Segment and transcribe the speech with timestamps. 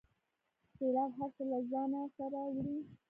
[0.75, 2.77] سیلاب هر څه له ځانه سره وړي.